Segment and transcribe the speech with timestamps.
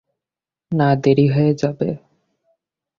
[0.71, 1.89] না, দেরি হয়ে যাবে।